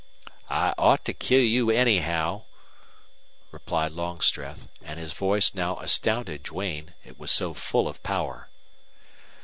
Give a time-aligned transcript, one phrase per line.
[0.49, 2.45] "I ought to kill you anyhow!"
[3.51, 4.67] replied Longstreth.
[4.81, 8.49] And his voice now astounded Duane, it was so full of power.